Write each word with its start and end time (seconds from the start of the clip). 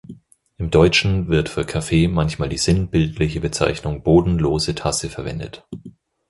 Im 0.57 0.71
Deutschen 0.71 1.27
wird 1.27 1.47
für 1.47 1.63
Kaffee 1.63 2.07
manchmal 2.07 2.49
die 2.49 2.57
sinnbildliche 2.57 3.39
Bezeichnung 3.39 4.01
bodenlose 4.01 4.73
Tasse 4.73 5.11
verwendet. 5.11 5.63